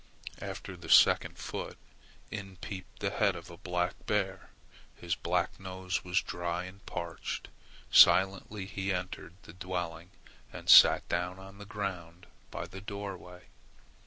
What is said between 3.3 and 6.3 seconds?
of a big black bear! His black nose was